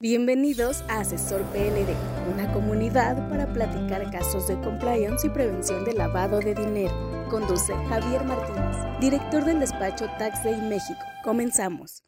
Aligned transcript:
Bienvenidos 0.00 0.82
a 0.82 1.00
Asesor 1.00 1.42
PLD, 1.50 1.92
una 2.32 2.52
comunidad 2.52 3.28
para 3.28 3.52
platicar 3.52 4.08
casos 4.12 4.46
de 4.46 4.54
compliance 4.60 5.26
y 5.26 5.30
prevención 5.30 5.84
de 5.84 5.92
lavado 5.92 6.38
de 6.38 6.54
dinero. 6.54 7.26
Conduce 7.28 7.74
Javier 7.74 8.22
Martínez, 8.22 8.76
director 9.00 9.44
del 9.44 9.58
despacho 9.58 10.04
Tax 10.16 10.44
Day 10.44 10.62
México. 10.62 11.00
Comenzamos. 11.24 12.04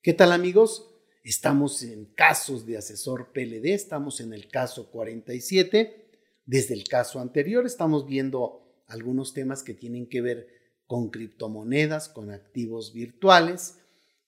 ¿Qué 0.00 0.12
tal 0.12 0.30
amigos? 0.30 0.88
Estamos 1.24 1.82
en 1.82 2.04
casos 2.04 2.66
de 2.66 2.78
asesor 2.78 3.32
PLD, 3.32 3.74
estamos 3.74 4.20
en 4.20 4.32
el 4.32 4.46
caso 4.46 4.92
47. 4.92 6.06
Desde 6.46 6.74
el 6.74 6.84
caso 6.84 7.18
anterior 7.18 7.66
estamos 7.66 8.06
viendo 8.06 8.62
algunos 8.86 9.34
temas 9.34 9.64
que 9.64 9.74
tienen 9.74 10.08
que 10.08 10.20
ver 10.20 10.46
con 10.86 11.10
criptomonedas, 11.10 12.08
con 12.08 12.30
activos 12.30 12.92
virtuales. 12.92 13.80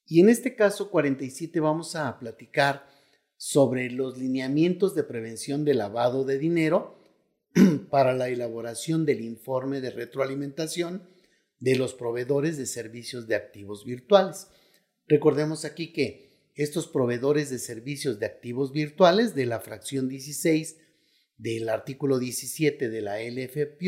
Y 0.07 0.19
en 0.19 0.29
este 0.29 0.57
caso 0.57 0.91
47 0.91 1.61
vamos 1.61 1.95
a 1.95 2.19
platicar 2.19 2.96
sobre 3.37 3.91
los 3.91 4.19
lineamientos 4.19 4.95
de 4.95 5.05
prevención 5.05 5.65
de 5.65 5.75
lavado 5.75 6.25
de 6.25 6.39
dinero 6.39 6.99
para 7.91 8.15
la 8.15 8.29
elaboración 8.29 9.05
del 9.05 9.21
informe 9.21 9.81
de 9.81 9.91
retroalimentación 9.91 11.03
de 11.59 11.77
los 11.77 11.95
proveedores 11.95 12.57
de 12.57 12.67
servicios 12.67 13.27
de 13.27 13.35
activos 13.35 13.85
virtuales. 13.85 14.49
Recordemos 15.07 15.65
aquí 15.65 15.93
que 15.93 16.27
estos 16.55 16.89
proveedores 16.89 17.51
de 17.51 17.59
servicios 17.59 18.19
de 18.19 18.27
activos 18.27 18.73
virtuales 18.73 19.35
de 19.35 19.47
la 19.47 19.61
fracción 19.61 20.09
16 20.09 20.79
del 21.37 21.69
artículo 21.69 22.19
17 22.19 22.89
de 22.89 23.01
la 23.03 23.21
LF 23.21 23.79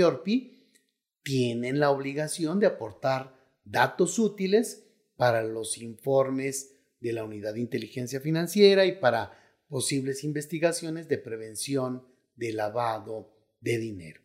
tienen 1.22 1.80
la 1.80 1.90
obligación 1.90 2.60
de 2.60 2.66
aportar 2.66 3.34
datos 3.64 4.18
útiles 4.18 4.86
para 5.16 5.42
los 5.42 5.78
informes 5.78 6.74
de 7.00 7.12
la 7.12 7.24
Unidad 7.24 7.54
de 7.54 7.60
Inteligencia 7.60 8.20
Financiera 8.20 8.84
y 8.86 8.92
para 8.92 9.47
posibles 9.68 10.24
investigaciones 10.24 11.06
de 11.08 11.18
prevención 11.18 12.02
de 12.36 12.52
lavado 12.52 13.34
de 13.60 13.78
dinero. 13.78 14.20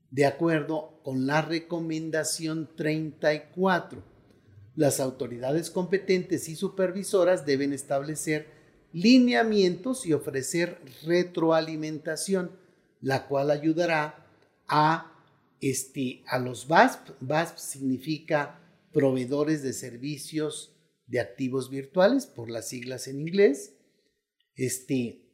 De 0.10 0.26
acuerdo 0.26 1.02
con 1.04 1.28
la 1.28 1.44
recomendación 1.44 2.68
34, 2.76 4.02
las 4.76 5.00
autoridades 5.00 5.70
competentes 5.70 6.50
y 6.50 6.56
supervisoras 6.56 7.46
deben 7.46 7.74
establecer 7.74 8.48
lineamientos 8.92 10.08
y 10.08 10.14
ofrecer 10.14 10.82
retroalimentación, 11.06 12.58
la 13.02 13.28
cual 13.28 13.52
ayudará 13.52 14.26
a, 14.68 15.14
este, 15.62 16.24
a 16.26 16.40
los 16.40 16.68
VASP. 16.68 17.12
VASP 17.20 17.58
significa 17.60 18.60
proveedores 18.92 19.64
de 19.64 19.74
servicios 19.74 20.76
de 21.08 21.20
activos 21.20 21.70
virtuales, 21.70 22.26
por 22.26 22.50
las 22.50 22.70
siglas 22.70 23.08
en 23.08 23.22
inglés, 23.22 23.76
este, 24.56 25.26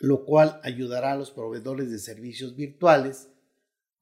lo 0.00 0.24
cual 0.24 0.60
ayudará 0.62 1.12
a 1.12 1.16
los 1.16 1.30
proveedores 1.30 1.90
de 1.90 1.98
servicios 1.98 2.56
virtuales 2.56 3.28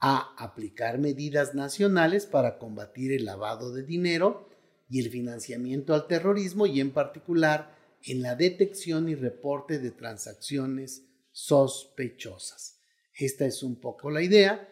a 0.01 0.35
aplicar 0.43 0.99
medidas 0.99 1.55
nacionales 1.55 2.27
para 2.27 2.59
combatir 2.59 3.13
el 3.13 3.27
lavado 3.27 3.73
de 3.73 3.85
dinero 3.85 4.49
y 4.89 5.01
el 5.01 5.11
financiamiento 5.11 5.95
al 5.95 6.07
terrorismo 6.07 6.67
y 6.67 6.81
en 6.81 6.93
particular 6.93 7.77
en 8.03 8.23
la 8.23 8.35
detección 8.35 9.09
y 9.09 9.15
reporte 9.15 9.79
de 9.79 9.91
transacciones 9.91 11.05
sospechosas. 11.33 12.81
Esta 13.15 13.45
es 13.45 13.63
un 13.63 13.79
poco 13.79 14.11
la 14.11 14.23
idea 14.23 14.69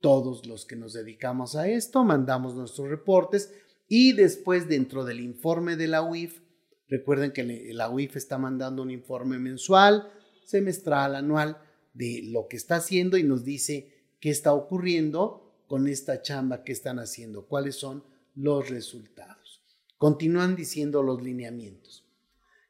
todos 0.00 0.46
los 0.46 0.64
que 0.64 0.76
nos 0.76 0.92
dedicamos 0.92 1.56
a 1.56 1.68
esto 1.68 2.04
mandamos 2.04 2.54
nuestros 2.54 2.88
reportes 2.88 3.52
y 3.88 4.12
después 4.12 4.68
dentro 4.68 5.04
del 5.04 5.20
informe 5.20 5.76
de 5.76 5.88
la 5.88 6.02
UIF, 6.02 6.40
recuerden 6.88 7.32
que 7.32 7.72
la 7.72 7.90
UIF 7.90 8.16
está 8.16 8.38
mandando 8.38 8.82
un 8.82 8.90
informe 8.90 9.38
mensual, 9.38 10.12
semestral, 10.44 11.16
anual 11.16 11.58
de 11.94 12.22
lo 12.24 12.48
que 12.48 12.56
está 12.56 12.76
haciendo 12.76 13.16
y 13.16 13.22
nos 13.22 13.44
dice 13.44 13.92
qué 14.20 14.30
está 14.30 14.52
ocurriendo 14.52 15.62
con 15.66 15.88
esta 15.88 16.22
chamba 16.22 16.64
que 16.64 16.72
están 16.72 16.98
haciendo, 16.98 17.46
cuáles 17.46 17.76
son 17.76 18.04
los 18.34 18.68
resultados. 18.68 19.62
Continúan 19.96 20.54
diciendo 20.54 21.02
los 21.02 21.22
lineamientos. 21.22 22.04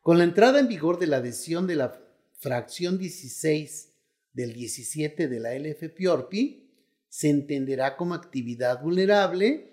Con 0.00 0.19
la 0.19 0.24
entrada 0.24 0.60
en 0.60 0.69
vigor 0.69 0.98
de 0.98 1.08
la 1.08 1.19
adhesión 1.19 1.66
de 1.66 1.76
la 1.76 2.00
fracción 2.32 2.96
16 2.96 3.92
del 4.32 4.52
17 4.54 5.28
de 5.28 5.40
la 5.40 5.58
LFPORPI, 5.58 6.68
se 7.08 7.31
entenderá 7.31 7.96
como 7.96 8.14
actividad 8.14 8.82
vulnerable 8.82 9.69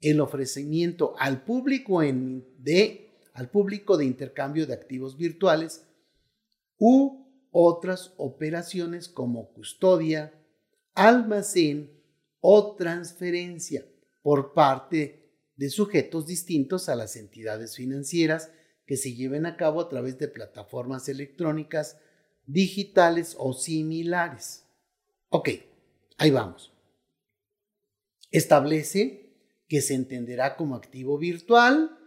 el 0.00 0.20
ofrecimiento 0.20 1.14
al 1.18 1.44
público, 1.44 2.00
de, 2.00 3.10
al 3.34 3.50
público 3.50 3.96
de 3.96 4.06
intercambio 4.06 4.66
de 4.66 4.74
activos 4.74 5.16
virtuales 5.16 5.86
u 6.78 7.26
otras 7.50 8.14
operaciones 8.16 9.08
como 9.08 9.52
custodia, 9.52 10.32
almacén 10.94 12.00
o 12.40 12.74
transferencia 12.76 13.84
por 14.22 14.54
parte 14.54 15.20
de 15.56 15.68
sujetos 15.68 16.26
distintos 16.26 16.88
a 16.88 16.96
las 16.96 17.16
entidades 17.16 17.76
financieras 17.76 18.50
que 18.86 18.96
se 18.96 19.14
lleven 19.14 19.44
a 19.44 19.56
cabo 19.56 19.80
a 19.80 19.88
través 19.88 20.18
de 20.18 20.28
plataformas 20.28 21.08
electrónicas, 21.08 21.98
digitales 22.46 23.36
o 23.38 23.52
similares. 23.52 24.64
Ok, 25.28 25.50
ahí 26.20 26.30
vamos. 26.30 26.72
Establece 28.30 29.32
que 29.68 29.80
se 29.80 29.94
entenderá 29.94 30.54
como 30.56 30.76
activo 30.76 31.18
virtual 31.18 31.98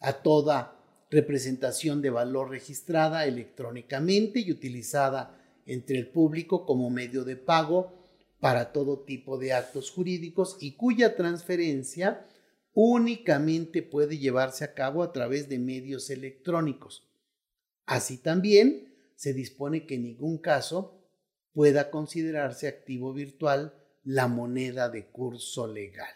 a 0.00 0.22
toda 0.22 0.80
representación 1.10 2.00
de 2.00 2.10
valor 2.10 2.50
registrada 2.50 3.26
electrónicamente 3.26 4.40
y 4.40 4.52
utilizada 4.52 5.42
entre 5.66 5.98
el 5.98 6.08
público 6.08 6.64
como 6.64 6.88
medio 6.88 7.24
de 7.24 7.36
pago 7.36 8.06
para 8.38 8.72
todo 8.72 9.00
tipo 9.00 9.38
de 9.38 9.52
actos 9.52 9.90
jurídicos 9.90 10.56
y 10.60 10.76
cuya 10.76 11.16
transferencia 11.16 12.26
únicamente 12.74 13.82
puede 13.82 14.18
llevarse 14.18 14.62
a 14.62 14.74
cabo 14.74 15.02
a 15.02 15.10
través 15.12 15.48
de 15.48 15.58
medios 15.58 16.10
electrónicos. 16.10 17.08
Así 17.86 18.18
también 18.18 18.94
se 19.16 19.32
dispone 19.32 19.84
que 19.84 19.96
en 19.96 20.04
ningún 20.04 20.38
caso 20.38 20.97
pueda 21.58 21.90
considerarse 21.90 22.68
activo 22.68 23.12
virtual 23.12 23.74
la 24.04 24.28
moneda 24.28 24.90
de 24.90 25.10
curso 25.10 25.66
legal. 25.66 26.14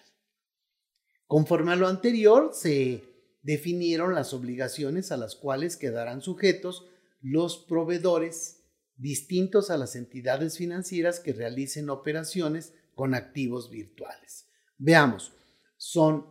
Conforme 1.26 1.72
a 1.72 1.74
lo 1.74 1.88
anterior, 1.88 2.52
se 2.54 3.02
definieron 3.42 4.14
las 4.14 4.34
obligaciones 4.34 5.10
a 5.10 5.16
las 5.16 5.34
cuales 5.34 5.76
quedarán 5.76 6.22
sujetos 6.22 6.86
los 7.20 7.58
proveedores 7.58 8.62
distintos 8.94 9.70
a 9.70 9.78
las 9.78 9.96
entidades 9.96 10.58
financieras 10.58 11.18
que 11.18 11.32
realicen 11.32 11.90
operaciones 11.90 12.72
con 12.94 13.12
activos 13.12 13.68
virtuales. 13.68 14.48
Veamos, 14.78 15.32
son 15.76 16.24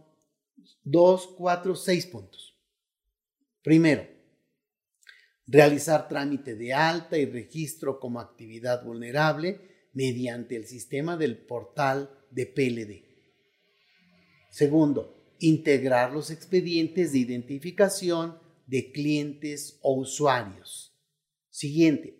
dos, 0.86 1.28
cuatro, 1.38 1.76
seis 1.76 2.06
puntos. 2.06 2.58
Primero, 3.62 4.08
realizar 5.52 6.08
trámite 6.08 6.56
de 6.56 6.74
alta 6.74 7.18
y 7.18 7.26
registro 7.26 8.00
como 8.00 8.22
actividad 8.22 8.86
vulnerable 8.86 9.90
mediante 9.92 10.56
el 10.56 10.66
sistema 10.66 11.18
del 11.18 11.38
portal 11.38 12.10
de 12.32 12.46
PLD. 12.46 13.04
Segundo, 14.50 15.36
integrar 15.40 16.14
los 16.14 16.32
expedientes 16.32 17.12
de 17.12 17.20
identificación 17.20 18.40
de 18.66 18.94
clientes 18.94 19.78
o 19.82 19.96
usuarios. 19.96 20.96
Siguiente, 21.50 22.18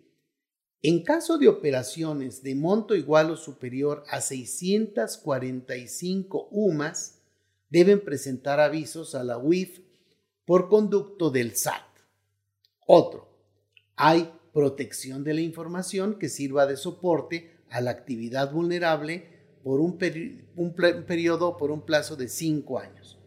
en 0.82 1.02
caso 1.02 1.38
de 1.38 1.48
operaciones 1.48 2.42
de 2.42 2.54
monto 2.54 2.94
igual 2.94 3.30
o 3.30 3.38
superior 3.38 4.04
a 4.10 4.20
645 4.20 6.48
UMAS, 6.50 7.22
deben 7.70 8.04
presentar 8.04 8.60
avisos 8.60 9.14
a 9.14 9.24
la 9.24 9.38
UIF 9.38 9.80
por 10.44 10.68
conducto 10.68 11.30
del 11.30 11.56
SAT. 11.56 11.91
Otro, 12.94 13.26
hay 13.96 14.30
protección 14.52 15.24
de 15.24 15.32
la 15.32 15.40
información 15.40 16.18
que 16.18 16.28
sirva 16.28 16.66
de 16.66 16.76
soporte 16.76 17.50
a 17.70 17.80
la 17.80 17.90
actividad 17.90 18.52
vulnerable 18.52 19.30
por 19.64 19.80
un, 19.80 19.96
periodo, 19.96 21.56
por 21.56 21.70
un 21.70 21.86
plazo 21.86 22.16
de 22.16 22.28
cinco 22.28 22.78
años. 22.78 23.18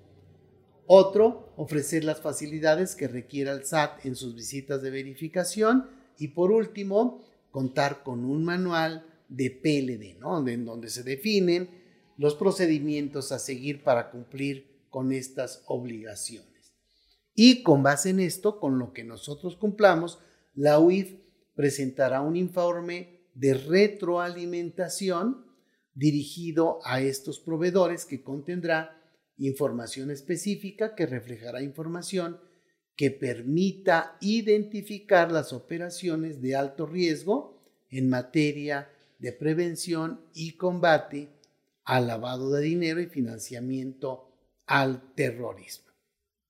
Otro, 0.86 1.52
ofrecer 1.58 2.04
las 2.04 2.22
facilidades 2.22 2.94
que 2.94 3.08
requiera 3.08 3.54
el 3.54 3.66
SAT 3.66 4.06
en 4.06 4.16
sus 4.16 4.36
visitas 4.36 4.84
de 4.84 4.92
verificación. 4.92 5.90
Y 6.20 6.28
por 6.28 6.52
último, 6.52 7.24
contar 7.50 8.04
con 8.04 8.24
un 8.24 8.46
manual 8.46 9.08
de 9.30 9.50
PLD, 9.50 10.20
en 10.48 10.66
donde 10.66 10.90
se 10.92 11.02
definen 11.02 11.72
los 12.18 12.36
procedimientos 12.36 13.32
a 13.32 13.40
seguir 13.40 13.84
para 13.84 14.12
cumplir 14.12 14.68
con 14.92 15.12
estas 15.12 15.64
obligaciones. 15.66 16.55
Y 17.36 17.64
con 17.64 17.84
base 17.84 18.10
en 18.12 18.22
esto, 18.22 18.60
con 18.60 18.80
lo 18.80 18.94
que 18.94 19.04
nosotros 19.04 19.58
cumplamos, 19.58 20.20
la 20.56 20.80
UIF 20.80 21.16
presentará 21.54 22.22
un 22.22 22.38
informe 22.38 23.28
de 23.34 23.54
retroalimentación 23.54 25.46
dirigido 25.94 26.80
a 26.86 27.02
estos 27.02 27.40
proveedores 27.40 28.06
que 28.06 28.24
contendrá 28.24 29.02
información 29.38 30.12
específica 30.12 30.96
que 30.96 31.06
reflejará 31.06 31.62
información 31.62 32.40
que 32.96 33.12
permita 33.12 34.18
identificar 34.22 35.32
las 35.32 35.52
operaciones 35.52 36.42
de 36.42 36.56
alto 36.56 36.86
riesgo 36.86 37.62
en 37.90 38.10
materia 38.10 38.90
de 39.20 39.34
prevención 39.34 40.22
y 40.34 40.54
combate 40.54 41.30
al 41.84 42.08
lavado 42.08 42.52
de 42.52 42.64
dinero 42.64 43.02
y 43.02 43.08
financiamiento 43.08 44.32
al 44.66 45.14
terrorismo. 45.14 45.92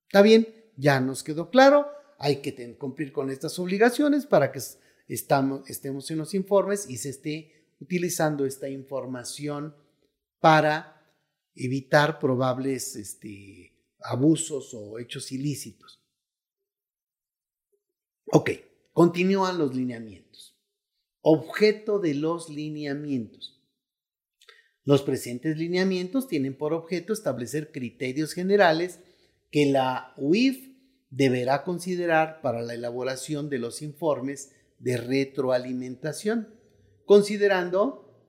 ¿Está 0.08 0.22
bien? 0.22 0.48
Ya 0.78 1.00
nos 1.00 1.24
quedó 1.24 1.50
claro. 1.50 1.88
Hay 2.18 2.42
que 2.42 2.78
cumplir 2.78 3.12
con 3.12 3.30
estas 3.30 3.60
obligaciones 3.60 4.26
para 4.26 4.52
que 4.52 4.60
estemos 5.08 6.12
en 6.12 6.18
los 6.18 6.34
informes 6.34 6.90
y 6.90 6.98
se 6.98 7.10
esté 7.10 7.74
utilizando 7.80 8.46
esta 8.46 8.70
información 8.70 9.76
para 10.40 10.96
evitar 11.56 12.20
probables 12.20 12.96
este, 12.96 13.74
abusos 14.00 14.74
o 14.74 15.00
hechos 15.00 15.32
ilícitos. 15.32 16.02
Ok, 18.28 18.52
continúan 18.92 19.58
los 19.58 19.76
lineamientos. 19.76 20.58
Objeto 21.22 22.00
de 22.00 22.14
los 22.14 22.50
lineamientos. 22.50 23.56
Los 24.84 25.02
presentes 25.02 25.58
lineamientos 25.58 26.28
tienen 26.28 26.56
por 26.56 26.74
objeto 26.74 27.14
establecer 27.14 27.72
criterios 27.72 28.34
generales 28.34 29.00
que 29.56 29.68
la 29.68 30.14
UIF 30.18 30.68
deberá 31.10 31.64
considerar 31.64 32.42
para 32.42 32.62
la 32.62 32.74
elaboración 32.74 33.50
de 33.50 33.58
los 33.58 33.82
informes 33.82 34.52
de 34.80 34.98
retroalimentación, 34.98 36.54
considerando 37.06 38.20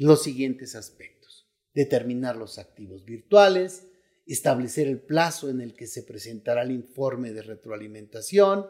los 0.00 0.24
siguientes 0.24 0.74
aspectos. 0.74 1.48
Determinar 1.72 2.34
los 2.34 2.58
activos 2.58 3.04
virtuales, 3.04 3.86
establecer 4.26 4.88
el 4.88 4.98
plazo 4.98 5.50
en 5.50 5.60
el 5.60 5.76
que 5.76 5.86
se 5.86 6.02
presentará 6.02 6.62
el 6.62 6.72
informe 6.72 7.32
de 7.32 7.42
retroalimentación, 7.42 8.66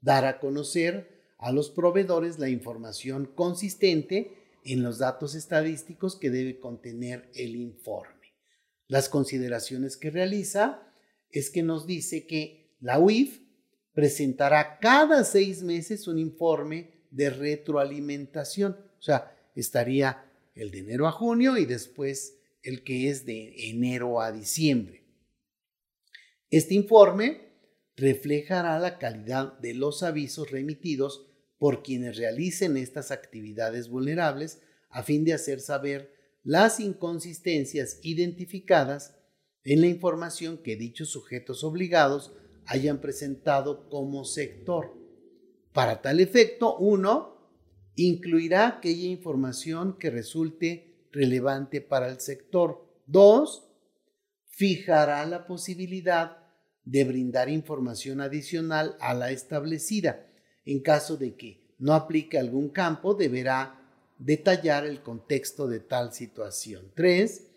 dar 0.00 0.26
a 0.26 0.38
conocer 0.38 1.34
a 1.36 1.50
los 1.50 1.68
proveedores 1.68 2.38
la 2.38 2.48
información 2.48 3.26
consistente 3.26 4.36
en 4.64 4.84
los 4.84 4.98
datos 4.98 5.34
estadísticos 5.34 6.14
que 6.14 6.30
debe 6.30 6.60
contener 6.60 7.28
el 7.34 7.56
informe. 7.56 8.36
Las 8.86 9.08
consideraciones 9.08 9.96
que 9.96 10.12
realiza 10.12 10.86
es 11.30 11.50
que 11.50 11.62
nos 11.62 11.86
dice 11.86 12.26
que 12.26 12.74
la 12.80 12.98
UIF 12.98 13.40
presentará 13.92 14.78
cada 14.78 15.24
seis 15.24 15.62
meses 15.62 16.06
un 16.08 16.18
informe 16.18 17.04
de 17.10 17.30
retroalimentación. 17.30 18.76
O 18.98 19.02
sea, 19.02 19.36
estaría 19.54 20.24
el 20.54 20.70
de 20.70 20.78
enero 20.78 21.06
a 21.06 21.12
junio 21.12 21.56
y 21.56 21.66
después 21.66 22.38
el 22.62 22.84
que 22.84 23.08
es 23.08 23.24
de 23.24 23.70
enero 23.70 24.20
a 24.20 24.32
diciembre. 24.32 25.04
Este 26.50 26.74
informe 26.74 27.50
reflejará 27.96 28.78
la 28.78 28.98
calidad 28.98 29.58
de 29.58 29.74
los 29.74 30.02
avisos 30.02 30.50
remitidos 30.50 31.26
por 31.58 31.82
quienes 31.82 32.16
realicen 32.16 32.76
estas 32.76 33.10
actividades 33.10 33.88
vulnerables 33.88 34.60
a 34.88 35.02
fin 35.02 35.24
de 35.24 35.34
hacer 35.34 35.60
saber 35.60 36.12
las 36.42 36.80
inconsistencias 36.80 38.00
identificadas 38.02 39.14
en 39.64 39.80
la 39.80 39.86
información 39.86 40.58
que 40.58 40.76
dichos 40.76 41.10
sujetos 41.10 41.64
obligados 41.64 42.32
hayan 42.66 43.00
presentado 43.00 43.88
como 43.88 44.24
sector. 44.24 44.94
Para 45.72 46.02
tal 46.02 46.20
efecto, 46.20 46.76
uno 46.76 47.36
incluirá 47.96 48.68
aquella 48.68 49.06
información 49.06 49.98
que 49.98 50.10
resulte 50.10 51.08
relevante 51.12 51.80
para 51.80 52.08
el 52.08 52.20
sector. 52.20 52.86
Dos, 53.06 53.68
fijará 54.46 55.24
la 55.26 55.46
posibilidad 55.46 56.38
de 56.84 57.04
brindar 57.04 57.48
información 57.48 58.20
adicional 58.20 58.96
a 59.00 59.14
la 59.14 59.30
establecida. 59.30 60.26
En 60.64 60.80
caso 60.80 61.16
de 61.16 61.34
que 61.36 61.74
no 61.78 61.94
aplique 61.94 62.38
algún 62.38 62.68
campo, 62.68 63.14
deberá 63.14 63.80
detallar 64.18 64.84
el 64.84 65.02
contexto 65.02 65.66
de 65.66 65.80
tal 65.80 66.12
situación. 66.12 66.92
3. 66.94 67.49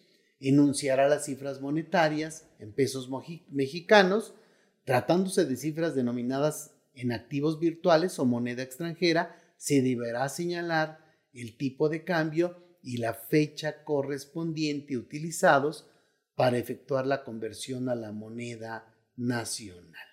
Enunciará 0.46 1.08
las 1.08 1.24
cifras 1.24 1.62
monetarias 1.62 2.50
en 2.60 2.74
pesos 2.74 3.10
mexicanos, 3.50 4.34
tratándose 4.84 5.46
de 5.46 5.56
cifras 5.56 5.96
denominadas 5.96 6.72
en 6.96 7.14
activos 7.14 7.62
virtuales 7.62 8.20
o 8.20 8.26
moneda 8.26 8.62
extranjera, 8.62 9.38
se 9.56 9.82
deberá 9.82 10.28
señalar 10.28 11.00
el 11.32 11.56
tipo 11.56 11.88
de 11.88 12.04
cambio 12.04 12.62
y 12.82 12.98
la 12.98 13.14
fecha 13.14 13.86
correspondiente 13.86 14.98
utilizados 14.98 15.88
para 16.36 16.58
efectuar 16.58 17.08
la 17.08 17.24
conversión 17.24 17.88
a 17.88 17.96
la 17.96 18.12
moneda 18.12 18.94
nacional. 19.16 20.08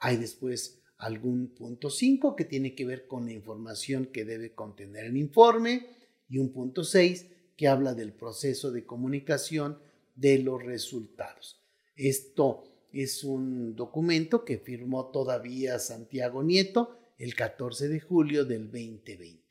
Hay 0.00 0.16
después 0.16 0.82
algún 0.98 1.54
punto 1.54 1.90
5 1.90 2.34
que 2.34 2.44
tiene 2.44 2.74
que 2.74 2.86
ver 2.86 3.06
con 3.06 3.26
la 3.26 3.32
información 3.32 4.06
que 4.06 4.24
debe 4.24 4.52
contener 4.52 5.04
el 5.04 5.16
informe 5.16 5.86
y 6.28 6.38
un 6.38 6.52
punto 6.52 6.82
6 6.82 7.33
que 7.56 7.68
habla 7.68 7.94
del 7.94 8.12
proceso 8.12 8.70
de 8.72 8.84
comunicación 8.84 9.78
de 10.14 10.38
los 10.38 10.62
resultados. 10.62 11.60
Esto 11.96 12.64
es 12.92 13.24
un 13.24 13.74
documento 13.74 14.44
que 14.44 14.58
firmó 14.58 15.10
todavía 15.10 15.78
Santiago 15.78 16.42
Nieto 16.42 16.98
el 17.18 17.34
14 17.34 17.88
de 17.88 18.00
julio 18.00 18.44
del 18.44 18.70
2020. 18.70 19.42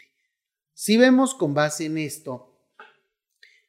Si 0.74 0.98
vemos 0.98 1.36
con 1.36 1.54
base 1.54 1.86
en 1.86 1.98
esto, 1.98 2.54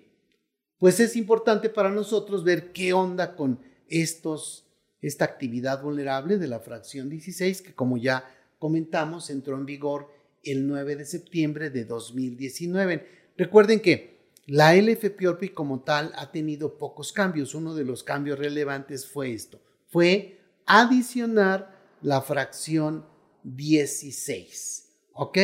Pues 0.80 1.00
es 1.00 1.16
importante 1.16 1.70
para 1.70 1.90
nosotros 1.90 2.44
ver 2.44 2.74
qué 2.74 2.92
onda 2.92 3.36
con 3.36 3.62
estos, 3.88 4.66
esta 5.02 5.24
actividad 5.24 5.82
vulnerable 5.82 6.38
de 6.38 6.48
la 6.48 6.60
fracción 6.60 7.10
16, 7.10 7.62
que 7.62 7.74
como 7.74 7.96
ya 7.98 8.30
comentamos, 8.60 9.30
entró 9.30 9.56
en 9.56 9.66
vigor 9.66 10.10
el 10.44 10.68
9 10.68 10.98
de 10.98 11.06
septiembre 11.06 11.70
de 11.70 11.86
2019. 11.86 13.08
Recuerden 13.38 13.80
que 13.80 14.20
la 14.46 14.76
LFPORPI 14.76 15.50
como 15.50 15.80
tal 15.82 16.12
ha 16.18 16.30
tenido 16.30 16.78
pocos 16.78 17.14
cambios. 17.14 17.56
Uno 17.56 17.76
de 17.76 17.86
los 17.86 18.04
cambios 18.04 18.40
relevantes 18.40 19.08
fue 19.08 19.32
esto, 19.34 19.62
fue 19.88 20.38
adicionar 20.66 21.80
la 22.02 22.22
fracción 22.22 23.06
16. 23.44 24.90
¿Ok? 25.14 25.38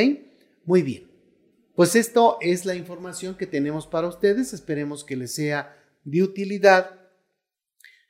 Muy 0.66 0.82
bien. 0.82 1.15
Pues 1.76 1.98
esto 1.98 2.38
es 2.40 2.66
la 2.66 2.76
información 2.76 3.36
que 3.36 3.48
tenemos 3.48 3.86
para 3.86 4.08
ustedes. 4.08 4.54
Esperemos 4.54 5.04
que 5.04 5.18
les 5.18 5.36
sea 5.36 5.78
de 6.06 6.24
utilidad 6.24 7.02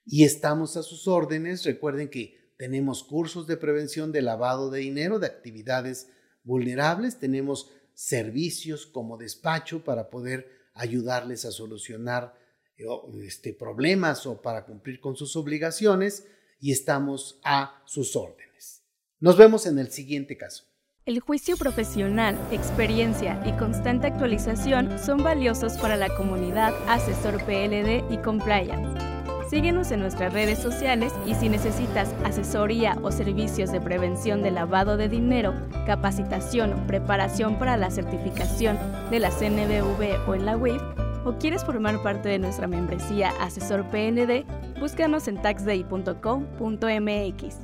y 0.05 0.23
estamos 0.23 0.77
a 0.77 0.83
sus 0.83 1.07
órdenes. 1.07 1.65
Recuerden 1.65 2.09
que 2.09 2.53
tenemos 2.57 3.03
cursos 3.03 3.47
de 3.47 3.57
prevención 3.57 4.11
de 4.11 4.21
lavado 4.21 4.69
de 4.69 4.81
dinero, 4.81 5.17
de 5.17 5.25
actividades 5.25 6.09
vulnerables. 6.43 7.17
Tenemos 7.17 7.71
servicios 7.95 8.85
como 8.85 9.17
despacho 9.17 9.83
para 9.83 10.11
poder 10.11 10.47
ayudarles 10.75 11.43
a 11.45 11.51
solucionar 11.51 12.37
eh, 12.77 12.85
este, 13.23 13.51
problemas 13.51 14.27
o 14.27 14.43
para 14.43 14.65
cumplir 14.65 14.99
con 14.99 15.15
sus 15.15 15.35
obligaciones 15.35 16.27
y 16.59 16.71
estamos 16.71 17.39
a 17.43 17.81
sus 17.87 18.15
órdenes. 18.15 18.83
Nos 19.19 19.37
vemos 19.37 19.65
en 19.65 19.79
el 19.79 19.91
siguiente 19.91 20.37
caso. 20.37 20.74
El 21.05 21.19
juicio 21.19 21.55
profesional, 21.55 22.35
experiencia 22.49 23.39
y 23.45 23.51
constante 23.51 24.07
actualización 24.07 24.97
son 24.97 25.21
valiosos 25.21 25.73
para 25.73 25.97
la 25.97 26.09
comunidad 26.09 26.73
asesor 26.87 27.35
PLD 27.43 28.11
y 28.11 28.17
compliance. 28.17 28.99
Síguenos 29.47 29.91
en 29.91 29.99
nuestras 29.99 30.33
redes 30.33 30.57
sociales 30.57 31.13
y 31.27 31.35
si 31.35 31.47
necesitas 31.47 32.11
asesoría 32.23 32.97
o 33.03 33.11
servicios 33.11 33.71
de 33.71 33.79
prevención 33.79 34.41
de 34.41 34.49
lavado 34.49 34.97
de 34.97 35.07
dinero, 35.07 35.53
capacitación 35.85 36.73
o 36.73 36.87
preparación 36.87 37.59
para 37.59 37.77
la 37.77 37.91
certificación 37.91 38.79
de 39.11 39.19
la 39.19 39.29
CNBV 39.29 40.27
o 40.27 40.33
en 40.33 40.47
la 40.47 40.57
WIF, 40.57 40.81
o 41.23 41.37
quieres 41.37 41.63
formar 41.63 42.01
parte 42.01 42.29
de 42.29 42.39
nuestra 42.39 42.65
membresía 42.65 43.29
Asesor 43.39 43.85
PND, 43.91 44.43
búscanos 44.79 45.27
en 45.27 45.39
taxday.com.mx. 45.39 47.59